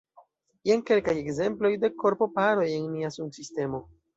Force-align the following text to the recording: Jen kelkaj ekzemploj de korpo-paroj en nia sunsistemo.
Jen 0.69 0.81
kelkaj 0.91 1.15
ekzemploj 1.19 1.71
de 1.83 1.91
korpo-paroj 2.05 2.69
en 2.79 2.91
nia 2.95 3.17
sunsistemo. 3.19 3.87